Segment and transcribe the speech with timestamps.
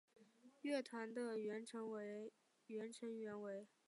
[0.63, 1.87] 乐团的原成
[3.21, 3.67] 员为。